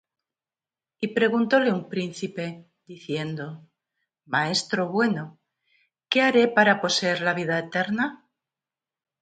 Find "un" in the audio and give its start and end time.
1.77-1.83